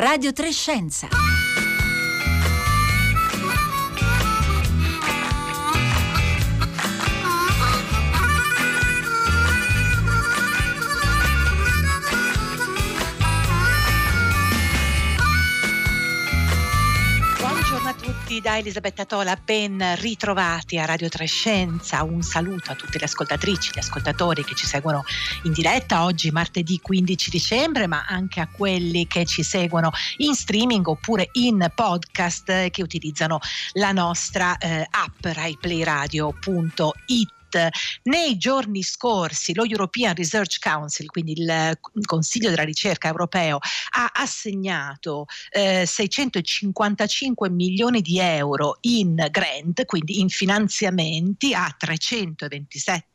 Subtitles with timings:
[0.00, 1.08] Radio Trescenza.
[18.30, 22.04] Tutti da Elisabetta Tola, ben ritrovati a Radio Trescenza.
[22.04, 25.02] Un saluto a tutte le ascoltatrici, gli ascoltatori che ci seguono
[25.42, 30.86] in diretta oggi, martedì 15 dicembre, ma anche a quelli che ci seguono in streaming
[30.86, 33.40] oppure in podcast che utilizzano
[33.72, 37.38] la nostra eh, app raiplayradio.it
[38.04, 43.58] nei giorni scorsi lo European Research Council, quindi il Consiglio della ricerca europeo,
[43.90, 53.09] ha assegnato eh, 655 milioni di euro in grant, quindi in finanziamenti a 327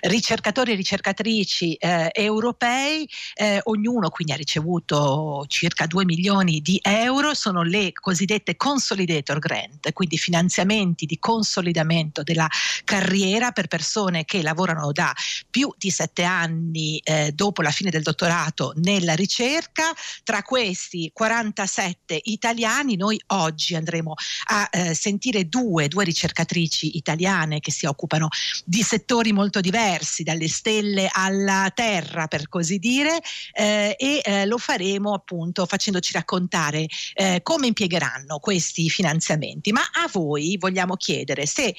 [0.00, 7.34] ricercatori e ricercatrici eh, europei, eh, ognuno quindi ha ricevuto circa 2 milioni di euro,
[7.34, 12.48] sono le cosiddette consolidator grant, quindi finanziamenti di consolidamento della
[12.84, 15.14] carriera per persone che lavorano da
[15.50, 19.92] più di sette anni eh, dopo la fine del dottorato nella ricerca,
[20.24, 24.14] tra questi 47 italiani, noi oggi andremo
[24.48, 28.28] a eh, sentire due, due ricercatrici italiane che si occupano
[28.64, 33.20] di settori molto diversi, dalle stelle alla terra per così dire,
[33.52, 39.72] eh, e eh, lo faremo appunto facendoci raccontare eh, come impiegheranno questi finanziamenti.
[39.72, 41.74] Ma a voi vogliamo chiedere se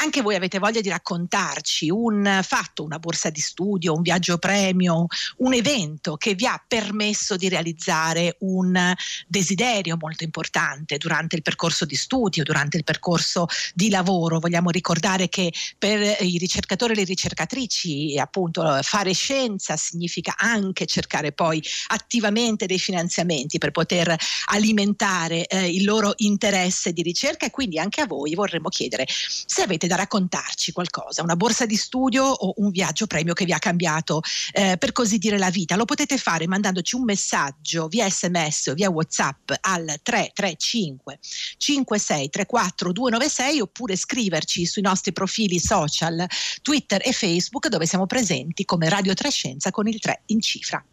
[0.00, 5.06] anche voi avete voglia di raccontarci un fatto, una borsa di studio, un viaggio premio,
[5.38, 8.94] un evento che vi ha permesso di realizzare un
[9.26, 14.38] desiderio molto importante durante il percorso di studio, durante il percorso di lavoro.
[14.38, 21.32] Vogliamo ricordare che per i ricercatori e le ricercatrici appunto fare scienza significa anche cercare
[21.32, 24.14] poi attivamente dei finanziamenti per poter
[24.46, 29.62] alimentare eh, il loro interesse di ricerca e quindi anche a voi vorremmo chiedere se
[29.62, 33.58] avete da raccontarci qualcosa, una borsa di studio o un viaggio premio che vi ha
[33.58, 34.22] cambiato
[34.52, 35.74] eh, per così dire la vita.
[35.74, 41.18] Lo potete fare mandandoci un messaggio via sms o via whatsapp al 335
[41.56, 46.24] 5634 296 oppure scriverci sui nostri profili social
[46.62, 50.84] Twitter e Facebook dove siamo presenti come Radio Trescenza con il 3 in cifra.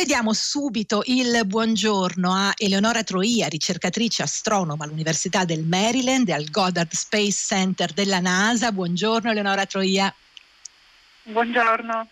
[0.00, 6.48] Noi diamo subito il buongiorno a Eleonora Troia, ricercatrice astronoma all'Università del Maryland e al
[6.48, 8.72] Goddard Space Center della NASA.
[8.72, 10.10] Buongiorno Eleonora Troia.
[11.24, 12.08] Buongiorno.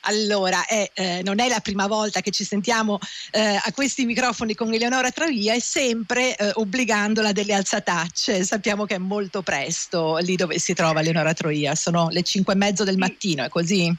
[0.00, 2.98] Allora, eh, eh, non è la prima volta che ci sentiamo
[3.30, 8.42] eh, a questi microfoni con Eleonora Travia e sempre eh, obbligandola delle alzatacce.
[8.42, 12.56] Sappiamo che è molto presto lì dove si trova Eleonora Troia, sono le cinque e
[12.56, 13.96] mezzo del mattino, è così?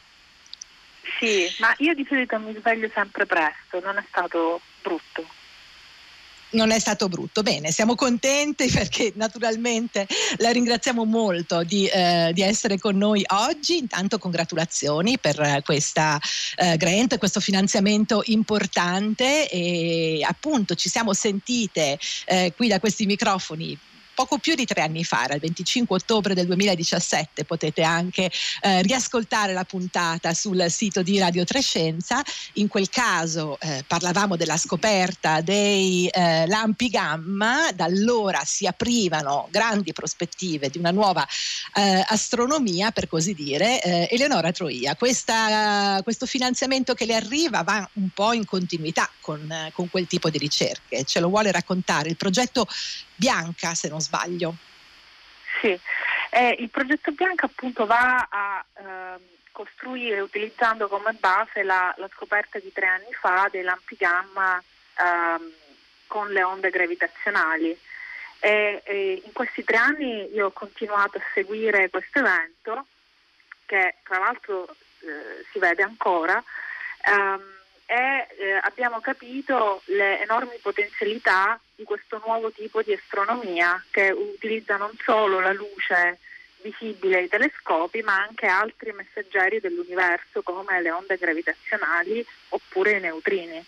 [1.19, 5.25] Sì, ma io di solito mi sveglio sempre presto, non è stato brutto
[6.53, 7.41] non è stato brutto.
[7.41, 13.78] Bene, siamo contenti perché naturalmente la ringraziamo molto di, eh, di essere con noi oggi.
[13.78, 16.19] Intanto congratulazioni per questa
[16.56, 23.78] eh, grant, questo finanziamento importante e appunto ci siamo sentite eh, qui da questi microfoni
[24.13, 28.31] poco più di tre anni fa, era il 25 ottobre del 2017, potete anche
[28.62, 32.22] eh, riascoltare la puntata sul sito di Radio Trescenza.
[32.53, 39.47] In quel caso eh, parlavamo della scoperta dei eh, lampi gamma, da allora si aprivano
[39.50, 41.28] grandi prospettive di una nuova
[41.75, 43.81] eh, astronomia, per così dire.
[43.81, 49.72] Eh, Eleonora Troia, questa, questo finanziamento che le arriva va un po' in continuità con,
[49.73, 52.09] con quel tipo di ricerche, ce lo vuole raccontare.
[52.09, 52.68] Il progetto
[53.16, 54.56] Bianca, se non sbaglio.
[55.62, 55.79] Sì,
[56.29, 59.20] eh, il progetto Bianca appunto va a eh,
[59.52, 65.53] costruire utilizzando come base la, la, scoperta di tre anni fa dei lampi gamma eh,
[66.08, 67.78] con le onde gravitazionali.
[68.40, 72.88] E, e in questi tre anni io ho continuato a seguire questo evento
[73.66, 74.67] che tra l'altro
[74.99, 76.43] eh, si vede ancora.
[77.05, 77.52] Um,
[77.85, 84.78] e eh, abbiamo capito le enormi potenzialità di questo nuovo tipo di astronomia che utilizza
[84.78, 86.20] non solo la luce
[86.61, 93.64] visibile ai telescopi ma anche altri messaggeri dell'universo come le onde gravitazionali oppure i neutrini.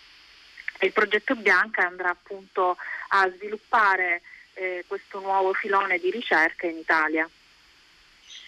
[0.80, 2.76] il progetto Bianca andrà appunto
[3.08, 4.22] a sviluppare
[4.54, 7.28] eh, questo nuovo filone di ricerca in Italia.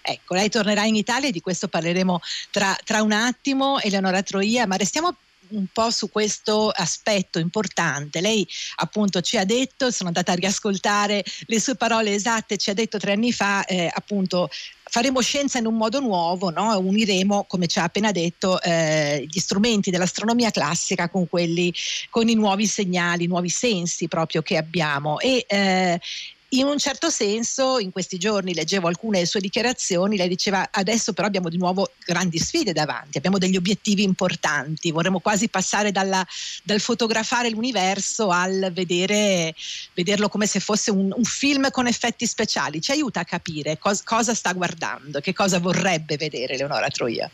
[0.01, 2.21] Ecco, lei tornerà in Italia e di questo parleremo
[2.51, 5.15] tra, tra un attimo, Eleonora Troia, ma restiamo
[5.51, 8.21] un po' su questo aspetto importante.
[8.21, 8.47] Lei
[8.77, 12.99] appunto ci ha detto, sono andata a riascoltare le sue parole esatte, ci ha detto
[12.99, 14.49] tre anni fa eh, appunto
[14.91, 16.77] faremo scienza in un modo nuovo, no?
[16.79, 21.73] uniremo, come ci ha appena detto, eh, gli strumenti dell'astronomia classica con quelli,
[22.11, 25.21] con i nuovi segnali, i nuovi sensi proprio che abbiamo.
[25.21, 26.01] E, eh,
[26.51, 31.27] in un certo senso, in questi giorni leggevo alcune sue dichiarazioni, lei diceva adesso però
[31.27, 36.27] abbiamo di nuovo grandi sfide davanti, abbiamo degli obiettivi importanti, vorremmo quasi passare dalla,
[36.63, 39.55] dal fotografare l'universo al vedere,
[39.93, 42.81] vederlo come se fosse un, un, film con effetti speciali.
[42.81, 47.31] Ci aiuta a capire cos, cosa sta guardando, che cosa vorrebbe vedere Leonora Troia.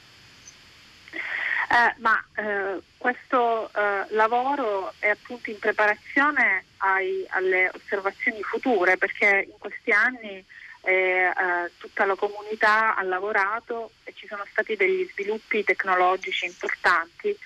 [1.75, 9.49] Eh, ma eh, questo eh, lavoro è appunto in preparazione ai, alle osservazioni future perché
[9.51, 10.45] in questi anni
[10.83, 11.33] eh, eh,
[11.79, 17.37] tutta la comunità ha lavorato e ci sono stati degli sviluppi tecnologici importanti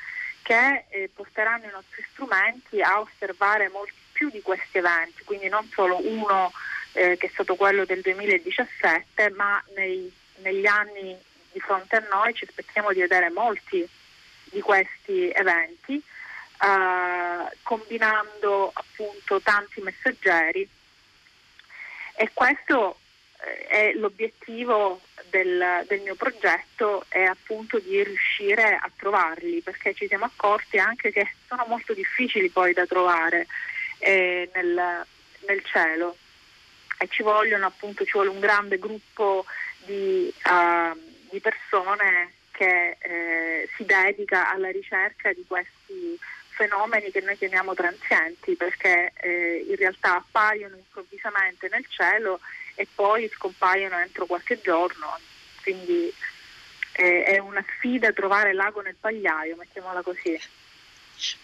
[0.43, 6.07] che porteranno i nostri strumenti a osservare molti più di questi eventi, quindi non solo
[6.07, 6.53] uno
[6.93, 11.17] che è stato quello del 2017, ma nei, negli anni
[11.53, 13.87] di fronte a noi ci aspettiamo di vedere molti
[14.51, 20.69] di questi eventi, eh, combinando appunto tanti messaggeri
[22.21, 22.99] e questo
[23.41, 25.01] eh, è l'obiettivo
[25.31, 31.13] del, del, mio progetto è appunto di riuscire a trovarli perché ci siamo accorti anche
[31.13, 33.47] che sono molto difficili poi da trovare
[33.99, 35.07] eh, nel,
[35.47, 36.17] nel, cielo.
[36.99, 39.45] E ci vogliono appunto ci vuole un grande gruppo
[39.85, 40.99] di, uh,
[41.31, 46.19] di persone che eh, si dedica alla ricerca di questi
[46.49, 52.41] fenomeni che noi chiamiamo transienti perché eh, in realtà appaiono improvvisamente nel cielo
[52.75, 55.21] e poi scompaiono entro qualche giorno,
[55.63, 56.13] quindi
[56.95, 60.37] eh, è una sfida trovare l'ago nel pagliaio, mettiamola così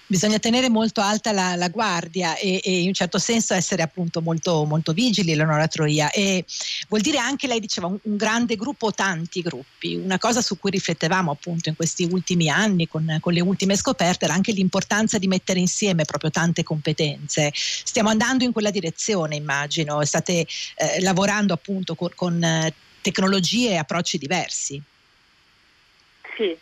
[0.07, 4.21] bisogna tenere molto alta la, la guardia e, e, in un certo senso essere appunto
[4.21, 6.11] molto, molto vigili, Eleonora Troia.
[6.11, 6.45] E
[6.89, 9.95] vuol dire anche, lei diceva, un, un, grande gruppo tanti gruppi.
[9.95, 14.25] Una cosa su cui riflettevamo appunto in questi ultimi anni con, con le ultime scoperte
[14.25, 17.51] era anche l'importanza di mettere insieme proprio tante competenze.
[17.55, 23.77] Stiamo andando in quella direzione, immagino, state eh, lavorando appunto con, con eh, tecnologie e
[23.77, 24.83] approcci diversi.
[26.37, 26.57] Sì,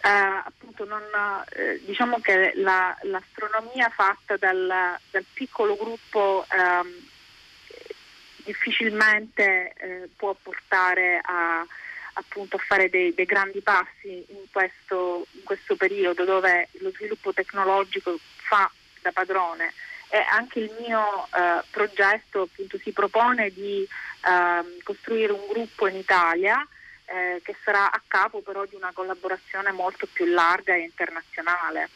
[0.00, 1.02] appunto non,
[1.50, 7.08] eh, diciamo che la, l'astronomia fatta dal, dal piccolo gruppo ehm,
[8.44, 11.64] difficilmente eh, può portare a,
[12.14, 17.32] appunto, a fare dei, dei grandi passi in questo, in questo, periodo dove lo sviluppo
[17.32, 18.70] tecnologico fa
[19.02, 19.72] da padrone.
[20.10, 23.86] E anche il mio eh, progetto appunto, si propone di
[24.26, 26.66] ehm, costruire un gruppo in Italia
[27.10, 31.88] eh, che sarà a capo però di una collaborazione molto più larga e internazionale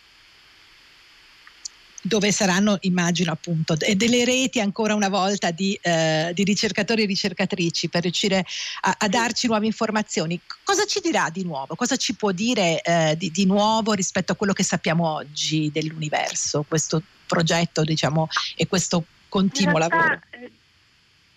[2.03, 7.89] dove saranno, immagino appunto, delle reti ancora una volta di, eh, di ricercatori e ricercatrici
[7.89, 8.45] per riuscire
[8.81, 10.41] a, a, darci nuove informazioni.
[10.65, 11.77] Cosa ci dirà di nuovo?
[11.77, 16.65] Cosa ci può dire eh, di, di, nuovo rispetto a quello che sappiamo oggi dell'universo,
[16.67, 20.21] questo progetto diciamo, e questo continuo realtà, lavoro?
[20.31, 20.51] Eh,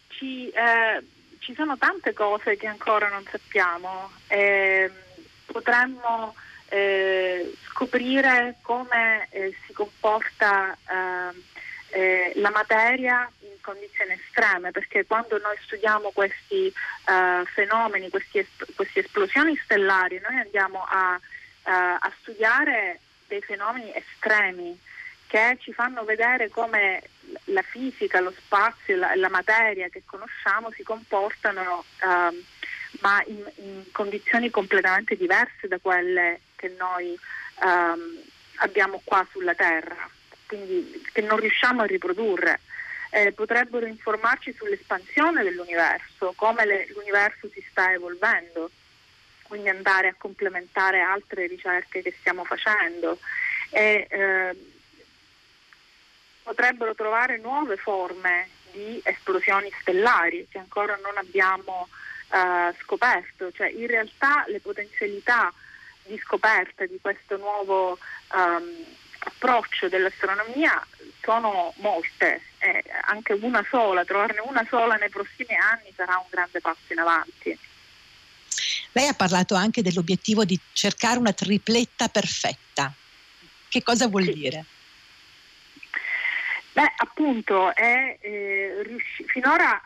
[0.07, 1.04] ci, eh,
[1.45, 4.09] ci sono tante cose che ancora non sappiamo.
[4.27, 4.92] Eh,
[5.46, 6.36] potremmo
[6.69, 11.43] eh, scoprire come eh, si comporta ehm,
[11.89, 18.74] eh, la materia in condizioni estreme, perché quando noi studiamo questi eh, fenomeni, questi es-
[18.75, 24.77] queste esplosioni stellari, noi andiamo a, eh, a studiare dei fenomeni estremi
[25.36, 27.01] che ci fanno vedere come
[27.46, 32.42] la fisica, lo spazio, la, la materia che conosciamo si comportano um,
[33.01, 37.20] ma in, in, condizioni completamente diverse da quelle che noi
[37.62, 38.18] um,
[38.60, 40.10] abbiamo qua sulla Terra,
[40.48, 42.62] quindi che non riusciamo a riprodurre.
[43.10, 48.72] Eh, potrebbero informarci sull'espansione dell'universo, come le, l'universo si sta evolvendo,
[49.44, 53.20] quindi andare a complementare altre ricerche che stiamo facendo.
[53.72, 54.74] E, eh,
[56.45, 61.87] potrebbero trovare nuove forme di esplosioni stellari che ancora non abbiamo
[62.29, 65.51] eh, scoperto, cioè in realtà le potenzialità
[66.03, 67.97] di scoperta di questo nuovo
[68.35, 68.85] um,
[69.17, 70.85] approccio dell'astronomia
[71.23, 76.61] sono molte, eh, anche una sola, trovarne una sola nei prossimi anni sarà un grande
[76.61, 77.57] passo in avanti.
[78.91, 82.93] Lei ha parlato anche dell'obiettivo di cercare una tripletta perfetta.
[83.67, 84.33] Che cosa vuol sì.
[84.33, 84.65] dire?
[86.75, 89.82] Beh, appunto, è, eh, riusci- finora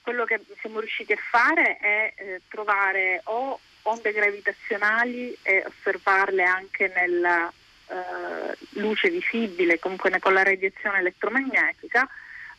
[0.00, 6.92] quello che siamo riusciti a fare è eh, trovare o onde gravitazionali e osservarle anche
[6.94, 7.52] nella
[7.88, 12.08] eh, luce visibile, comunque con la radiazione elettromagnetica.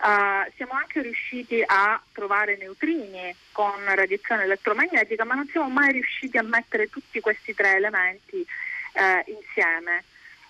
[0.02, 6.38] Uh, siamo anche riusciti a trovare neutrini con radiazione elettromagnetica, ma non siamo mai riusciti
[6.38, 8.46] a mettere tutti questi tre elementi
[8.94, 10.04] uh, insieme.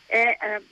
[0.08, 0.64] E uh,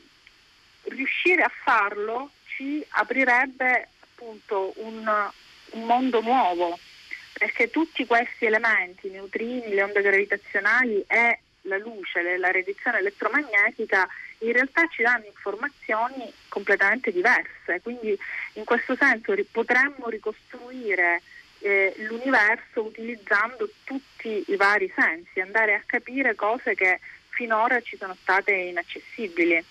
[0.96, 5.10] riuscire a farlo ci aprirebbe appunto un,
[5.72, 6.78] un mondo nuovo,
[7.32, 14.06] perché tutti questi elementi, i neutrini, le onde gravitazionali e la luce, la radiazione elettromagnetica,
[14.39, 18.18] in realtà ci danno informazioni completamente diverse, quindi
[18.54, 21.22] in questo senso potremmo ricostruire
[21.60, 27.00] eh, l'universo utilizzando tutti i vari sensi, andare a capire cose che
[27.30, 29.63] finora ci sono state inaccessibili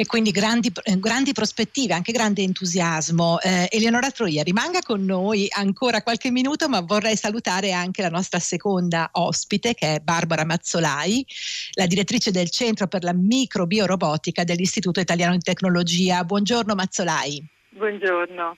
[0.00, 3.38] e quindi grandi, eh, grandi prospettive, anche grande entusiasmo.
[3.38, 8.38] Eh, Eleonora Troia rimanga con noi ancora qualche minuto, ma vorrei salutare anche la nostra
[8.38, 11.22] seconda ospite che è Barbara Mazzolai,
[11.74, 16.24] la direttrice del Centro per la Microbiorobotica dell'Istituto Italiano di Tecnologia.
[16.24, 17.46] Buongiorno Mazzolai.
[17.68, 18.56] Buongiorno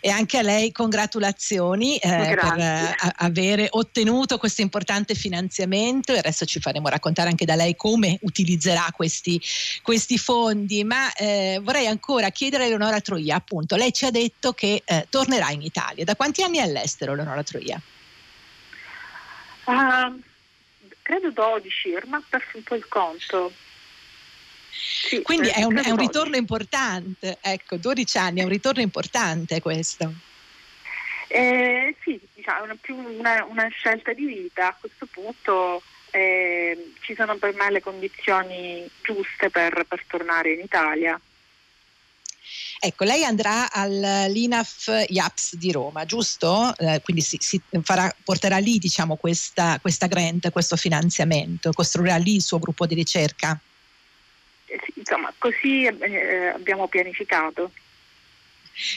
[0.00, 6.44] e anche a lei congratulazioni eh, per eh, avere ottenuto questo importante finanziamento e adesso
[6.44, 9.40] ci faremo raccontare anche da lei come utilizzerà questi,
[9.82, 14.52] questi fondi, ma eh, vorrei ancora chiedere a Eleonora Troia, appunto, lei ci ha detto
[14.52, 16.04] che eh, tornerà in Italia.
[16.04, 17.80] Da quanti anni è all'estero Eleonora Troia?
[19.64, 20.20] Uh,
[21.02, 23.52] credo 12, ormai ho perso un po' il conto.
[24.72, 29.60] Sì, Quindi è un, è un, ritorno importante, ecco, 12 anni è un ritorno importante
[29.60, 30.10] questo.
[31.28, 34.68] Eh, sì, diciamo, è più una, una, scelta di vita.
[34.68, 40.60] A questo punto eh, ci sono per me le condizioni giuste per, per tornare in
[40.60, 41.20] Italia.
[42.80, 46.74] Ecco, lei andrà all'INAF IAPS di Roma, giusto?
[46.78, 52.34] Eh, quindi si, si farà, porterà lì diciamo, questa, questa grant, questo finanziamento, costruirà lì
[52.36, 53.60] il suo gruppo di ricerca
[54.94, 57.70] insomma, così eh, abbiamo pianificato.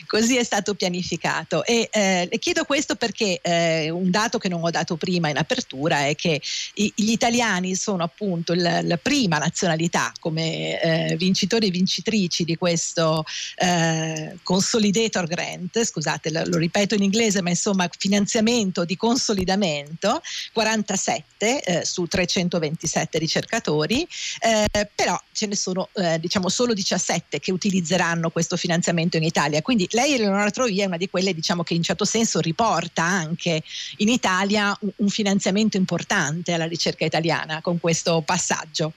[0.08, 1.63] Così è stato pianificato.
[1.63, 5.38] E eh, le chiedo questo perché eh, un dato che non ho dato prima in
[5.38, 6.41] apertura è che
[6.75, 12.55] i, gli italiani sono appunto la, la prima nazionalità come eh, vincitori e vincitrici di
[12.55, 13.24] questo
[13.58, 20.22] eh, Consolidator Grant, scusate lo, lo, ripeto in inglese ma insomma finanziamento di consolidamento,
[20.53, 24.08] 47 eh, su 327 ricercatori,
[24.39, 25.89] eh, però ce ne sono
[26.20, 30.95] diciamo solo 17 che utilizzeranno questo finanziamento in Italia quindi lei, Eleonora Trovia, è una
[30.95, 33.63] di quelle diciamo, che in certo senso riporta anche
[33.98, 38.93] in Italia un, finanziamento importante alla ricerca italiana con questo passaggio.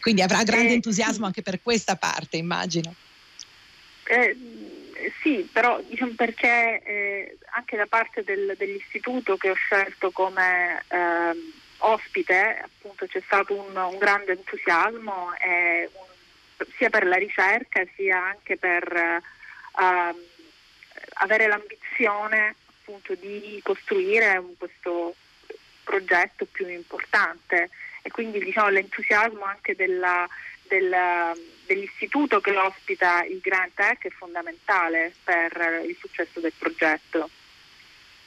[0.00, 2.94] Quindi avrà grande eh, entusiasmo anche per questa parte, immagino.
[4.04, 4.34] Eh,
[5.20, 11.52] sì, però diciamo perché eh, anche da parte del, dell'istituto che ho scelto come eh,
[11.76, 18.56] ospite appunto c'è stato un, un grande entusiasmo un, sia per la ricerca sia anche
[18.56, 19.22] per
[19.76, 20.16] uh,
[21.14, 25.14] avere l'ambizione appunto di costruire questo
[25.84, 27.70] progetto più importante
[28.02, 30.28] e quindi diciamo, l'entusiasmo anche della,
[30.62, 31.32] della,
[31.66, 37.30] dell'istituto che ospita il Grant Tech è fondamentale per il successo del progetto.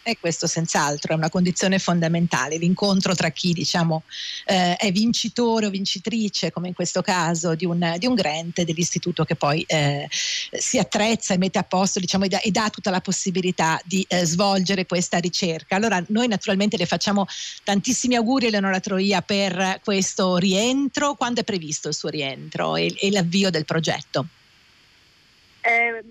[0.07, 4.03] E questo senz'altro è una condizione fondamentale, l'incontro tra chi diciamo,
[4.45, 9.25] eh, è vincitore o vincitrice, come in questo caso, di un, di un grant dell'istituto
[9.25, 12.91] che poi eh, si attrezza e mette a posto diciamo, e, dà, e, dà, tutta
[12.91, 15.75] la possibilità di eh, svolgere questa ricerca.
[15.75, 17.25] Allora noi naturalmente le facciamo
[17.63, 21.15] tantissimi auguri Eleonora Troia per questo rientro.
[21.15, 24.27] Quando è previsto il suo rientro e, e l'avvio del progetto?
[25.61, 26.03] Eh,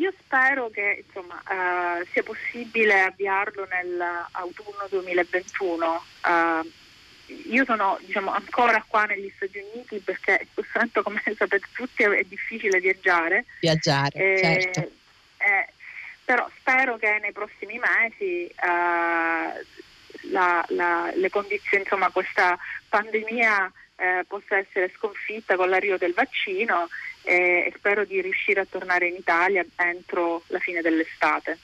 [0.00, 6.02] io spero che insomma, uh, sia possibile avviarlo nell'autunno 2021.
[6.24, 6.66] Uh,
[7.28, 11.66] eh, io sono diciamo, ancora qua negli Stati Uniti perché in questo momento, come sapete
[11.74, 13.44] tutti, è difficile viaggiare.
[13.60, 14.80] Viaggiare, eh, certo.
[15.36, 15.68] Eh,
[16.24, 24.24] però spero che nei prossimi mesi uh, la, la, le condizioni, insomma, questa pandemia eh,
[24.26, 26.88] possa essere sconfitta con l'arrivo del vaccino eh,
[27.22, 31.58] e spero di riuscire a tornare in Italia entro la fine dell'estate.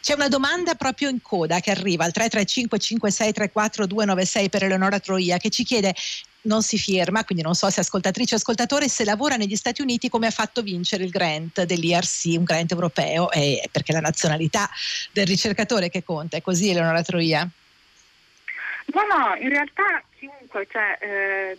[0.00, 5.36] C'è una domanda proprio in coda che arriva al 335 5634 296 per Eleonora Troia
[5.38, 5.94] che ci chiede
[6.42, 10.08] non si firma, quindi non so se ascoltatrice o ascoltatore, se lavora negli Stati Uniti
[10.08, 14.68] come ha fatto vincere il grant dell'IRC, un grant europeo, e perché la nazionalità
[15.12, 17.48] del ricercatore che conta, è così Eleonora Troia?
[18.86, 21.58] No, no, in realtà chiunque, cioè, eh,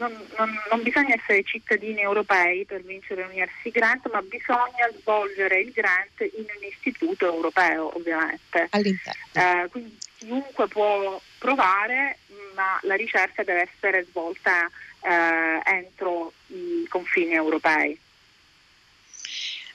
[0.00, 5.70] non, non, non, bisogna essere cittadini europei per vincere l'University Grant, ma bisogna svolgere il
[5.72, 8.68] grant in un istituto europeo, ovviamente.
[9.32, 12.18] Eh, quindi chiunque può provare,
[12.54, 14.66] ma la ricerca deve essere svolta
[15.02, 17.98] eh, entro i confini europei.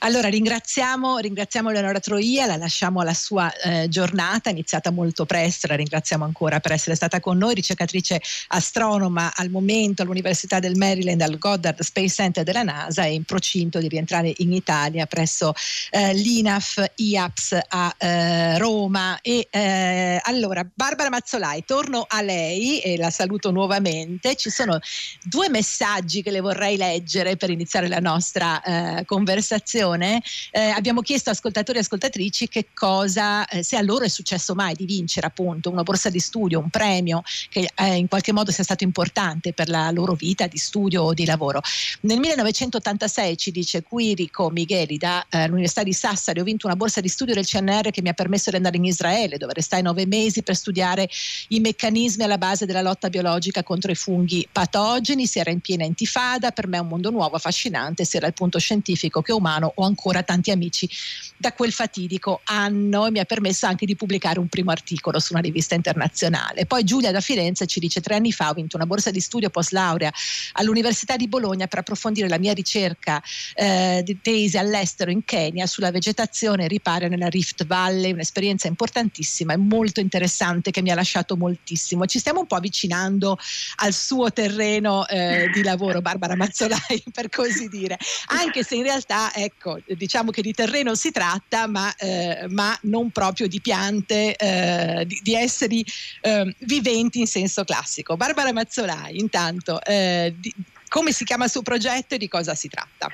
[0.06, 5.74] Allora ringraziamo, ringraziamo Leonora Troia, la lasciamo alla sua eh, giornata, iniziata molto presto, la
[5.74, 11.36] ringraziamo ancora per essere stata con noi, ricercatrice astronoma al momento all'Università del Maryland al
[11.38, 15.52] Goddard Space Center della NASA e in procinto di rientrare in Italia presso
[15.90, 19.18] eh, l'INAF IAPS a eh, Roma.
[19.20, 24.36] E, eh, allora, Barbara Mazzolai, torno a lei e la saluto nuovamente.
[24.36, 24.78] Ci sono
[25.24, 31.00] due messaggi che le vorrei leggere per iniziare la nostra eh, conversazione trasmissione eh, abbiamo
[31.00, 35.26] chiesto ascoltatori e ascoltatrici che cosa, eh, se a loro è successo mai di vincere
[35.26, 39.52] appunto una borsa di studio, un premio che eh, in qualche modo sia stato importante
[39.52, 41.60] per la loro vita di studio o di lavoro.
[42.02, 47.08] Nel 1986 ci dice Quirico Micheli dall'Università eh, di Sassari ho vinto una borsa di
[47.08, 50.42] studio del CNR che mi ha permesso di andare in Israele dove restai nove mesi
[50.42, 51.08] per studiare
[51.48, 55.84] i meccanismi alla base della lotta biologica contro i funghi patogeni, si era in piena
[55.84, 59.84] intifada, per me è un mondo nuovo, affascinante, sia dal punto scientifico che umano ho
[59.84, 60.88] ancora tanti amici
[61.36, 65.32] da quel fatidico anno e mi ha permesso anche di pubblicare un primo articolo su
[65.32, 66.66] una rivista internazionale.
[66.66, 69.50] Poi Giulia da Firenze ci dice tre anni fa ho vinto una borsa di studio
[69.50, 70.12] post laurea
[70.52, 73.22] all'Università di Bologna per approfondire la mia ricerca
[73.54, 79.56] eh, di tesi all'estero in Kenya sulla vegetazione ripara nella Rift Valley, un'esperienza importantissima e
[79.56, 82.06] molto interessante che mi ha lasciato moltissimo.
[82.06, 83.38] Ci stiamo un po' avvicinando
[83.76, 89.34] al suo terreno eh, di lavoro, Barbara Mazzolai, per così dire, anche se in realtà
[89.34, 94.36] ecco ecco, diciamo che di terreno si tratta, ma, eh, ma non proprio di piante,
[94.36, 95.84] eh, di, di, esseri
[96.20, 98.16] eh, viventi in senso classico.
[98.16, 100.54] Barbara Mazzolai, intanto, eh, di,
[100.88, 103.10] come si chiama il suo progetto e di cosa si tratta?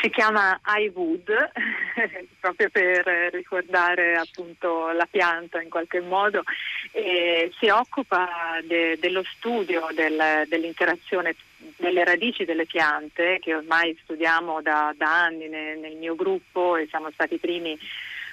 [0.00, 1.50] Si chiama iWood,
[2.38, 6.42] proprio per ricordare appunto la pianta in qualche modo,
[6.90, 8.28] e si occupa
[8.64, 11.34] de, dello studio del, dell'interazione
[11.76, 16.86] delle radici delle piante che ormai studiamo da, da anni nel, nel, mio gruppo e
[16.88, 17.78] siamo stati i primi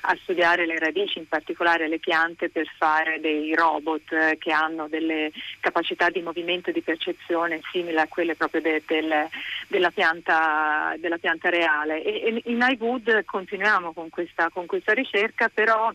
[0.06, 4.90] a studiare le radici, in particolare le piante, per fare dei robot eh, che hanno
[4.90, 5.32] delle
[5.62, 9.30] capacità di movimento e di percezione simili a quelle proprio de, del,
[9.70, 12.04] della, pianta, della, pianta, reale.
[12.04, 15.90] E, e in iWood continuiamo con questa, con questa ricerca, però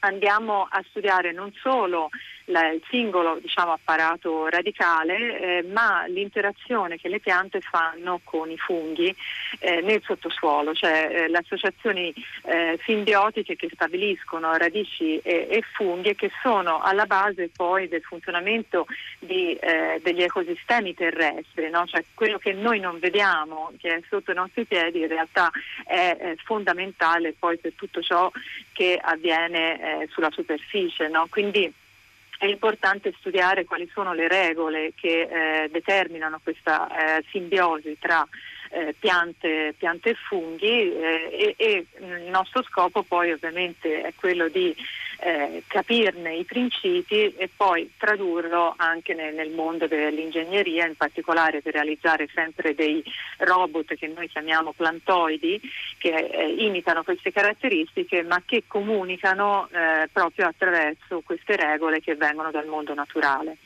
[0.00, 2.10] andiamo a studiare non solo
[2.46, 8.56] la, il singolo diciamo, apparato radicale, eh, ma l'interazione che le piante fanno con i
[8.56, 9.14] funghi
[9.58, 12.12] eh, nel sottosuolo, cioè eh, le associazioni
[12.44, 18.86] eh, simbiotiche che stabiliscono radici e, e, funghi che sono alla base poi del funzionamento
[19.18, 21.86] di, eh, degli ecosistemi terrestri, no?
[21.86, 25.50] cioè quello che noi non vediamo, che è sotto i nostri piedi, in realtà
[25.84, 28.30] è, è fondamentale poi per tutto ciò
[28.72, 31.08] che avviene eh, sulla superficie.
[31.08, 31.26] No?
[31.28, 31.72] Quindi
[32.42, 38.26] è importante studiare quali sono le regole che eh, determinano questa eh, simbiosi tra
[38.72, 44.48] eh, piante, piante, e funghi eh, e, e, il nostro scopo poi ovviamente è quello
[44.48, 44.74] di
[45.20, 51.74] eh, capirne i principi e poi tradurlo anche nel, nel, mondo dell'ingegneria, in particolare per
[51.74, 53.04] realizzare sempre dei
[53.38, 55.60] robot che noi chiamiamo plantoidi,
[55.98, 62.50] che eh, imitano queste caratteristiche ma che comunicano eh, proprio attraverso queste regole che vengono
[62.50, 63.58] dal mondo naturale.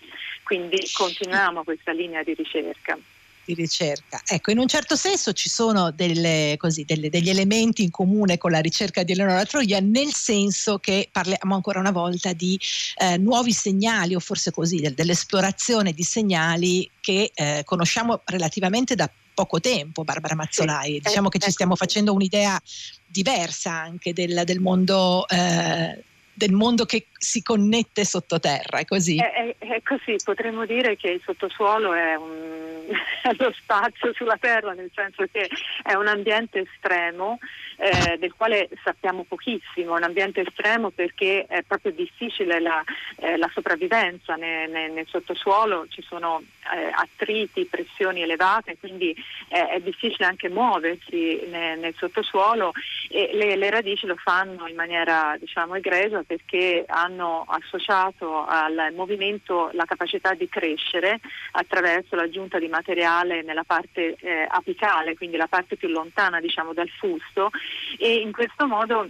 [0.43, 2.99] Quindi continuiamo questa linea di ricerca
[3.47, 4.21] di ricerca.
[4.27, 8.51] Ecco, in un certo senso ci sono delle, così, delle, degli elementi in comune con
[8.51, 12.59] la ricerca di Eleonora Troia, nel senso che parliamo ancora una volta di
[12.99, 19.09] eh, nuovi segnali, o forse così, del, dell'esplorazione di segnali che eh, conosciamo relativamente da
[19.33, 20.95] poco tempo, Barbara Mazzolai.
[20.95, 21.55] Sì, diciamo che ci ecco.
[21.55, 22.61] stiamo facendo un'idea
[23.07, 25.27] diversa anche del, del mondo.
[25.29, 26.03] Eh,
[26.37, 29.17] del mondo che si connette sottoterra, è così?
[29.17, 32.67] È, è, è così, potremmo dire che il sottosuolo è un
[33.39, 35.49] lo spazio sulla Terra, nel senso che
[35.83, 37.39] è un ambiente estremo
[37.77, 42.83] eh, del quale sappiamo pochissimo, un ambiente estremo perché è proprio difficile la,
[43.17, 46.43] eh, la sopravvivenza nel, nel, nel, sottosuolo, ci sono
[46.75, 49.15] eh, attriti, pressioni elevate, quindi
[49.49, 52.73] è difficile anche muoversi nel, nel sottosuolo
[53.09, 59.71] e le, le, radici lo fanno in maniera diciamo egregia perché hanno associato al movimento
[59.73, 61.21] la capacità di crescere
[61.53, 66.89] attraverso l'aggiunta di materiale nella parte eh, apicale, quindi la parte più lontana diciamo, dal
[66.89, 67.51] fusto
[67.99, 69.09] e in questo modo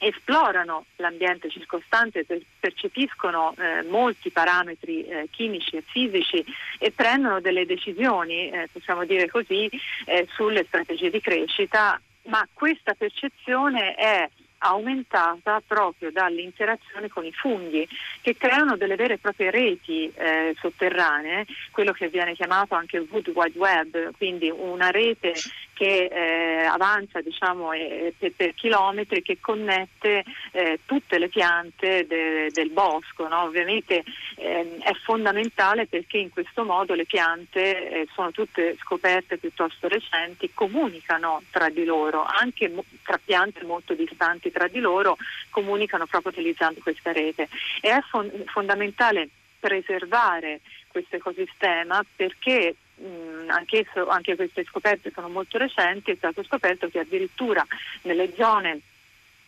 [0.00, 2.24] esplorano l'ambiente circostante,
[2.58, 6.42] percepiscono eh, molti parametri eh, chimici e fisici
[6.78, 9.68] e prendono delle decisioni, eh, possiamo dire così,
[10.06, 14.28] eh, sulle strategie di crescita, ma questa percezione è
[14.60, 17.86] aumentata proprio dall'interazione con i funghi
[18.20, 23.28] che creano delle vere e proprie reti eh, sotterranee, quello che viene chiamato anche Wood
[23.28, 25.34] Wide Web, quindi una rete
[25.80, 32.50] che eh, avanza diciamo, eh, per, per, chilometri che connette eh, tutte le piante de,
[32.50, 33.26] del bosco.
[33.26, 33.44] No?
[33.44, 34.04] Ovviamente
[34.36, 40.50] ehm, è fondamentale perché in questo modo le piante eh, sono tutte scoperte piuttosto recenti,
[40.52, 45.16] comunicano tra di loro, anche mo- tra piante molto distanti tra di loro,
[45.48, 47.48] comunicano proprio utilizzando questa rete.
[47.80, 55.58] E è fon- fondamentale preservare questo ecosistema perché mh, anch'esso, anche queste scoperte sono molto
[55.58, 57.66] recenti, è stato scoperto che addirittura
[58.02, 58.80] nelle zone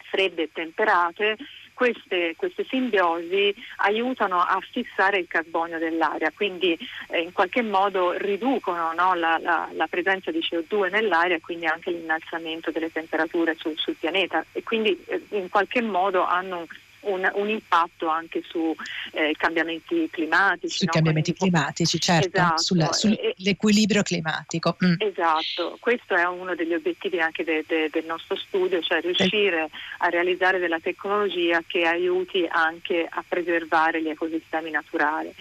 [0.08, 1.36] fredde e temperate
[1.74, 8.92] queste, queste, simbiosi aiutano a fissare il carbonio dell'aria, quindi eh, in qualche modo riducono
[8.92, 13.76] no, la, la, la, presenza di CO2 nell'aria e quindi anche l'innalzamento delle temperature sul,
[13.76, 14.44] sul pianeta.
[14.52, 16.66] E quindi eh, in qualche modo hanno
[17.02, 18.74] un, un impatto anche sui
[19.12, 20.76] eh, cambiamenti climatici.
[20.76, 20.92] Sui no?
[20.92, 22.62] cambiamenti Quindi, climatici, certo, esatto.
[22.62, 24.76] Sulla, sull'equilibrio climatico.
[24.84, 24.94] Mm.
[24.98, 30.08] Esatto, questo è uno degli obiettivi anche de, de, del nostro studio, cioè riuscire a
[30.08, 35.34] realizzare della tecnologia che aiuti anche a preservare gli ecosistemi naturali.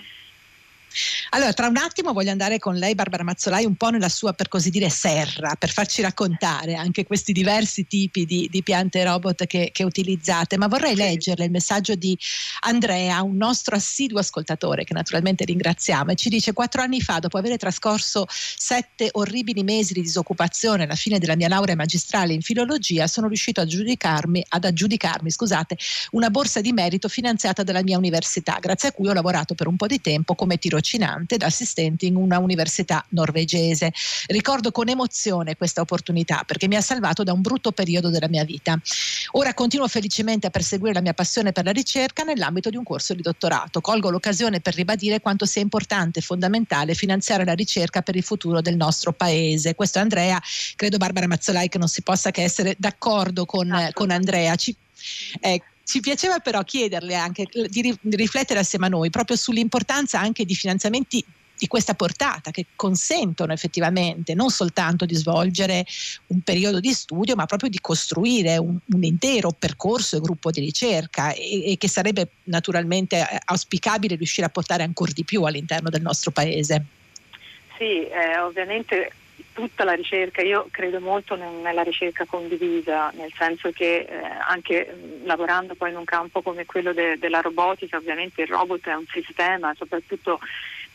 [1.29, 4.47] Allora, tra un attimo voglio andare con lei, Barbara Mazzolai, un po' nella sua, per
[4.47, 9.69] così dire, serra, per farci raccontare anche questi diversi tipi di, di piante robot che,
[9.71, 12.17] che, utilizzate, ma vorrei leggerle il messaggio di
[12.61, 17.37] Andrea, un nostro assiduo ascoltatore, che naturalmente ringraziamo, e ci dice, quattro anni fa, dopo
[17.37, 23.07] aver trascorso sette orribili mesi di disoccupazione alla fine della mia laurea magistrale in filologia,
[23.07, 25.77] sono riuscito ad aggiudicarmi, ad aggiudicarmi scusate,
[26.11, 29.75] una borsa di merito finanziata dalla mia università, grazie a cui ho lavorato per un
[29.75, 33.93] po' di tempo come tirocinante ed assistente in una università norvegese.
[34.27, 38.43] Ricordo con emozione questa opportunità perché mi ha salvato da un brutto periodo della mia
[38.43, 38.79] vita.
[39.33, 43.13] Ora continuo felicemente a perseguire la mia passione per la ricerca nell'ambito di un corso
[43.13, 43.79] di dottorato.
[43.79, 48.61] Colgo l'occasione per ribadire quanto sia importante e fondamentale finanziare la ricerca per il futuro
[48.61, 49.75] del nostro paese.
[49.75, 50.41] Questo è Andrea,
[50.75, 54.55] credo Barbara Mazzolai che non si possa che essere d'accordo con, con Andrea.
[54.55, 54.75] Ci,
[55.39, 60.55] eh, ci piaceva però chiederle anche di, riflettere assieme a noi proprio sull'importanza anche di
[60.55, 61.21] finanziamenti
[61.57, 65.85] di questa portata che consentono effettivamente non soltanto di svolgere
[66.27, 70.61] un periodo di studio, ma proprio di costruire un, un intero percorso e gruppo di
[70.61, 75.89] ricerca e, e, che sarebbe naturalmente eh, auspicabile riuscire a portare ancora di più all'interno
[75.89, 76.85] del nostro paese.
[77.77, 79.11] Sì, eh, ovviamente
[79.53, 85.75] tutta la ricerca, io credo molto nella ricerca condivisa, nel senso che eh, anche lavorando
[85.75, 89.73] poi in un campo come quello de, della robotica, ovviamente il robot è un sistema,
[89.75, 90.39] soprattutto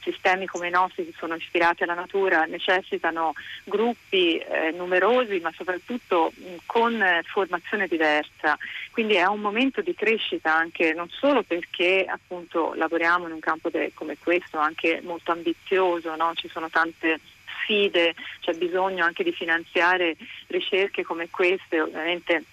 [0.07, 3.33] sistemi come i nostri che sono ispirati alla natura necessitano
[3.65, 8.57] gruppi eh, numerosi ma soprattutto mh, con eh, formazione diversa.
[8.93, 13.69] Quindi è un momento di crescita anche non solo perché appunto lavoriamo in un campo
[13.69, 16.33] de- come questo, anche molto ambizioso, no?
[16.35, 17.19] ci sono tante
[17.63, 20.17] sfide, c'è bisogno anche di finanziare
[20.49, 22.45] ricerche come queste, ovviamente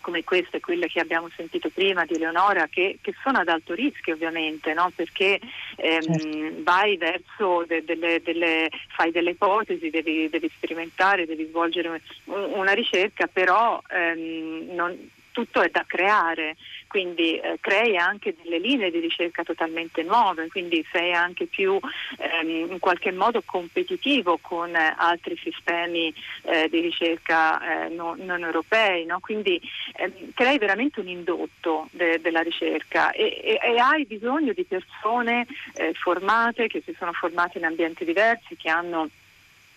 [0.00, 4.14] come queste, quelle che abbiamo sentito prima di Eleonora, che, che sono ad alto rischio
[4.14, 4.90] ovviamente, no?
[4.94, 5.38] perché
[5.76, 6.62] ehm, certo.
[6.62, 13.26] vai verso de, delle, delle, fai delle ipotesi, devi, devi sperimentare, devi svolgere una ricerca,
[13.26, 14.96] però ehm, non,
[15.38, 16.56] tutto è da creare,
[16.88, 21.78] quindi eh, crei anche delle linee di ricerca totalmente nuove, quindi sei anche più
[22.18, 28.42] ehm, in qualche modo competitivo con eh, altri sistemi eh, di ricerca eh, non, non,
[28.42, 29.20] europei, no?
[29.20, 29.60] quindi
[29.94, 35.46] ehm, crei veramente un indotto de- della ricerca e-, e-, e, hai bisogno di persone
[35.74, 39.08] eh, formate che si sono formate in ambienti diversi, che hanno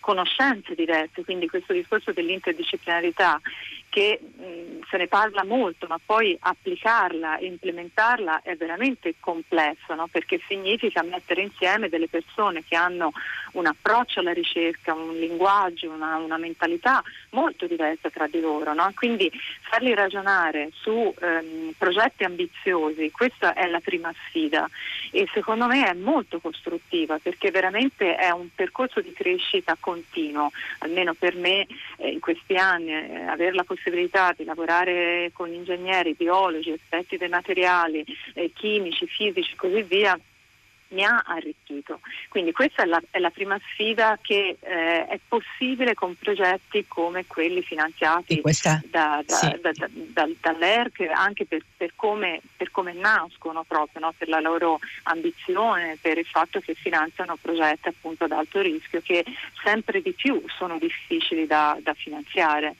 [0.02, 3.40] conoscenze diverse, quindi questo discorso dell'interdisciplinarità
[3.92, 10.06] che mh, se ne parla molto, ma poi applicarla e implementarla è veramente complesso, no?
[10.06, 13.12] perché significa mettere insieme delle persone che hanno
[13.52, 17.02] un approccio alla ricerca, un linguaggio, una, una mentalità
[17.32, 18.72] molto diversa tra di loro.
[18.72, 18.90] No?
[18.94, 19.30] Quindi
[19.68, 24.68] farli ragionare su ehm, progetti ambiziosi, questa è la prima sfida
[25.10, 31.12] e secondo me è molto costruttiva perché veramente è un percorso di crescita continuo, almeno
[31.12, 31.66] per me
[31.98, 37.16] eh, in questi anni eh, avere la possibilità possibilità di lavorare con ingegneri, biologi, esperti
[37.16, 40.18] dei materiali, eh, chimici, fisici e così via
[40.88, 42.00] mi ha arricchito.
[42.28, 47.24] Quindi questa è la, è la prima sfida che eh, è possibile con progetti come
[47.26, 49.58] quelli finanziati questa, da, da, sì.
[50.12, 54.14] da, dall'ERC, anche per, per, come, per, come, nascono proprio, no?
[54.16, 59.24] per la loro ambizione, per il fatto che finanziano progetti appunto ad alto rischio che
[59.64, 62.76] sempre di più sono difficili da, da finanziare.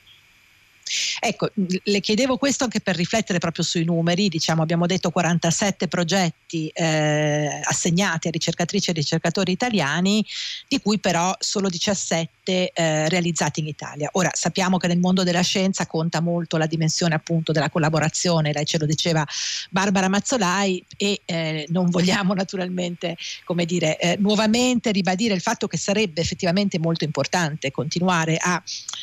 [1.21, 6.69] Ecco, le chiedevo questo anche per riflettere proprio sui numeri, diciamo abbiamo detto 47 progetti
[6.69, 10.25] eh, assegnati a ricercatrici e ricercatori italiani,
[10.69, 14.09] di cui però solo 17 eh, realizzati in Italia.
[14.13, 18.65] Ora sappiamo che nel mondo della scienza conta molto la dimensione appunto della collaborazione, lei
[18.65, 19.27] ce lo diceva
[19.71, 25.77] Barbara Mazzolai e eh, non vogliamo naturalmente, come dire, eh, nuovamente ribadire il fatto che
[25.77, 28.63] sarebbe effettivamente molto importante continuare a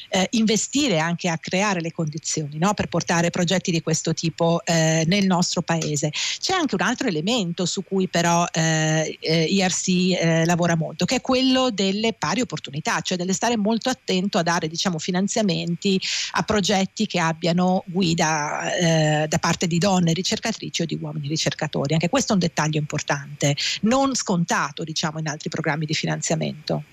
[0.09, 2.73] eh, investire anche a creare creare le condizioni no?
[2.73, 6.11] per portare progetti di questo tipo eh, nel nostro paese.
[6.11, 11.15] C'è anche un altro elemento su cui però eh, IRC eh, eh, lavora molto, che
[11.15, 15.99] è quello delle pari opportunità, cioè delle stare molto attento a dare diciamo, finanziamenti
[16.33, 21.93] a progetti che abbiano guida eh, da parte di donne ricercatrici o di uomini ricercatori.
[21.93, 26.83] Anche questo è un dettaglio importante, non scontato diciamo, in altri programmi di finanziamento.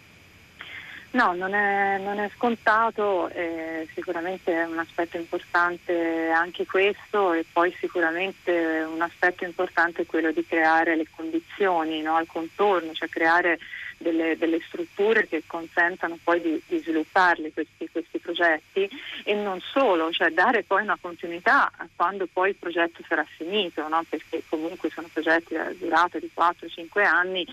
[1.16, 7.46] No, non è, non è scontato, eh, sicuramente è un aspetto importante anche questo e
[7.50, 13.08] poi sicuramente un aspetto importante è quello di creare le condizioni no, al contorno, cioè
[13.08, 13.58] creare
[13.96, 18.86] delle, delle, strutture che consentano poi di, di svilupparli questi, questi, progetti
[19.24, 24.04] e non solo, cioè dare poi una continuità quando poi il progetto sarà finito, no?
[24.06, 27.46] perché comunque sono progetti a durata di 4-5 anni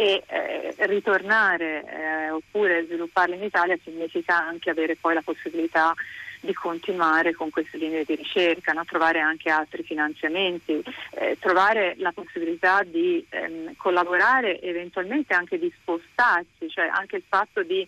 [0.00, 5.92] e eh, ritornare eh, oppure svilupparli in Italia significa anche avere poi la possibilità
[6.40, 8.86] di continuare con queste linee di ricerca, no?
[8.86, 16.70] trovare anche altri finanziamenti, eh, trovare la possibilità di ehm, collaborare, eventualmente anche di spostarsi,
[16.70, 17.86] cioè anche il fatto di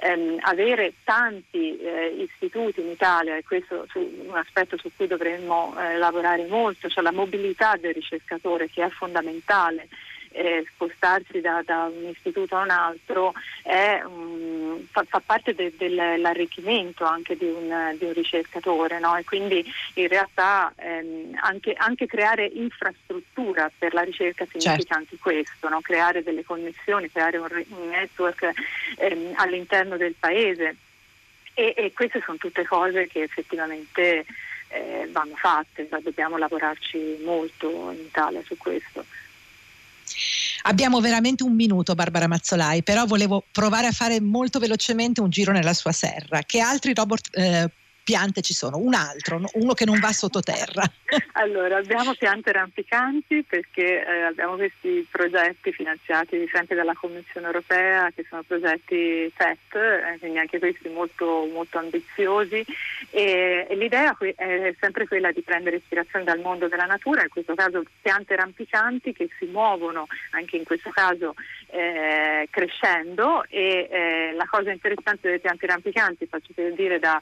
[0.00, 5.74] ehm, avere tanti eh, istituti in Italia, e questo è un aspetto su cui dovremmo
[5.78, 9.88] eh, lavorare molto, cioè la mobilità del ricercatore che è fondamentale
[10.36, 15.72] eh, spostarsi da, da, un istituto a un altro è, um, fa, fa, parte de,
[15.76, 19.16] dell'arricchimento anche di un, di un ricercatore no?
[19.16, 24.94] e quindi in realtà ehm, anche, anche, creare infrastruttura per la ricerca significa certo.
[24.94, 25.80] anche questo, no?
[25.80, 28.52] creare delle connessioni, creare un, un network
[28.98, 30.76] ehm, all'interno del paese
[31.54, 34.26] e, e, queste sono tutte cose che effettivamente
[34.68, 39.04] eh, vanno fatte, dobbiamo lavorarci molto in Italia su questo.
[40.62, 45.52] Abbiamo veramente un minuto, Barbara Mazzolai, però volevo provare a fare molto velocemente un giro
[45.52, 46.42] nella sua serra.
[46.42, 47.70] Che altri robot eh,
[48.06, 48.78] piante ci sono?
[48.78, 50.84] Un altro, uno che non va sottoterra.
[51.38, 58.24] Allora, abbiamo piante rampicanti perché eh, abbiamo questi progetti finanziati sempre dalla Commissione europea che
[58.28, 62.64] sono progetti TET, eh, quindi anche questi molto, molto ambiziosi
[63.10, 67.54] e, e, l'idea è sempre quella di prendere ispirazione dal mondo della natura, in questo
[67.54, 71.34] caso piante rampicanti che si muovono anche in questo caso
[71.68, 77.20] eh, crescendo e eh, la cosa interessante delle piante rampicanti, faccio per dire da,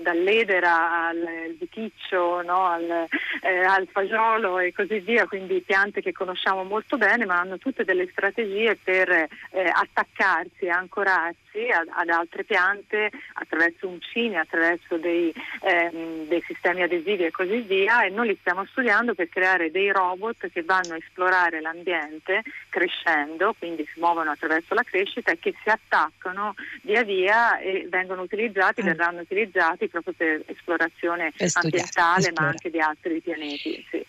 [0.00, 3.06] dall'edera al viticcio, no, al,
[3.42, 7.84] eh, al fagiolo e così via, quindi piante che conosciamo molto bene ma hanno tutte
[7.84, 15.32] delle strategie per eh, attaccarsi e ancorarsi ad, ad, altre piante attraverso uncini, attraverso dei,
[15.62, 19.90] ehm, dei, sistemi adesivi e così via e noi li stiamo studiando per creare dei
[19.90, 25.54] robot che vanno a esplorare l'ambiente crescendo, quindi si muovono attraverso la crescita e che
[25.62, 28.86] si attaccano via via e vengono utilizzati, mm.
[28.86, 33.86] verranno utilizzati proprio per esplorazione ambientale ma anche di altri pianeti.
[33.90, 34.04] Sì.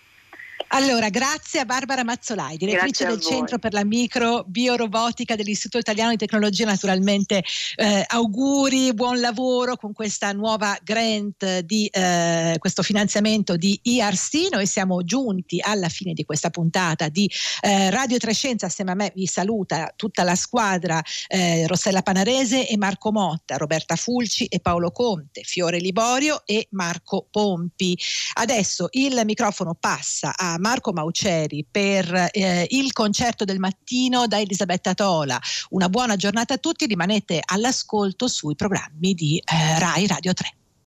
[0.71, 6.65] Allora, grazie a Barbara Mazzolai, direttrice del Centro per la Microbiorobotica dell'Istituto Italiano di Tecnologia.
[6.65, 7.43] Naturalmente
[7.75, 14.49] eh, auguri, buon lavoro con questa nuova grant di eh, questo finanziamento di IRC.
[14.51, 17.27] Noi siamo giunti alla fine di questa puntata di
[17.61, 18.67] eh, Radio Trescenza.
[18.67, 23.95] Assieme a me vi saluta tutta la squadra eh, Rossella Panarese e Marco Motta, Roberta
[23.95, 27.97] Fulci e Paolo Conte, Fiore Liborio e Marco Pompi.
[28.33, 34.93] Adesso il microfono passa a Marco Mauceri per eh, il concerto del mattino da Elisabetta
[34.93, 35.39] Tola.
[35.69, 40.58] Una buona giornata a tutti, rimanete all'ascolto sui programmi di eh, Rai Radio 3.